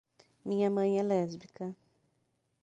Minha 0.43 0.67
mãe 0.67 0.97
é 0.97 1.03
lésbica. 1.03 1.75